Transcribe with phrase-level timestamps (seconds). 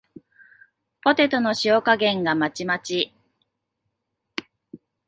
[1.03, 3.13] ポテトの塩加減がまちまち